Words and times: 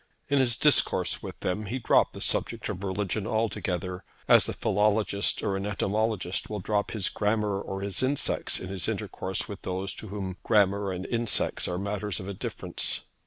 In 0.29 0.39
his 0.39 0.55
intercourse 0.55 1.21
with 1.21 1.39
them 1.41 1.67
he 1.67 1.77
dropped 1.77 2.13
the 2.13 2.21
subject 2.21 2.67
of 2.69 2.83
religion 2.83 3.27
altogether, 3.27 4.03
as 4.27 4.49
a 4.49 4.53
philologist 4.53 5.43
or 5.43 5.55
an 5.55 5.67
entomologist 5.67 6.49
will 6.49 6.59
drop 6.59 6.89
his 6.89 7.07
grammar 7.07 7.61
or 7.61 7.81
his 7.81 8.01
insects 8.01 8.59
in 8.59 8.69
his 8.69 8.87
intercourse 8.87 9.47
with 9.47 9.61
those 9.61 9.93
to 9.93 10.07
whom 10.07 10.37
grammar 10.41 10.91
and 10.91 11.05
insects 11.05 11.67
are 11.67 11.77
matters 11.77 12.19
of 12.19 12.27
indifference. 12.27 13.01